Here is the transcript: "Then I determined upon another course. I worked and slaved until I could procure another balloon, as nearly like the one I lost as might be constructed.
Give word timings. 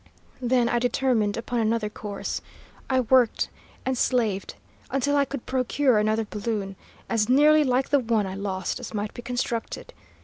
"Then 0.41 0.67
I 0.67 0.79
determined 0.79 1.37
upon 1.37 1.59
another 1.59 1.87
course. 1.87 2.41
I 2.89 3.01
worked 3.01 3.49
and 3.85 3.95
slaved 3.95 4.55
until 4.89 5.15
I 5.15 5.25
could 5.25 5.45
procure 5.45 5.99
another 5.99 6.25
balloon, 6.27 6.75
as 7.07 7.29
nearly 7.29 7.63
like 7.63 7.89
the 7.89 7.99
one 7.99 8.25
I 8.25 8.33
lost 8.33 8.79
as 8.79 8.95
might 8.95 9.13
be 9.13 9.21
constructed. 9.21 9.93